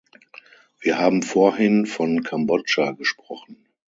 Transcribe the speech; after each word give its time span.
Wir 0.79 0.97
haben 0.97 1.21
vorhin 1.21 1.85
von 1.85 2.23
Kambodscha 2.23 2.89
gesprochen. 2.93 3.67